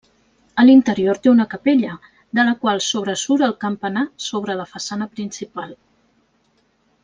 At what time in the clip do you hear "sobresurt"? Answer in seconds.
2.87-3.47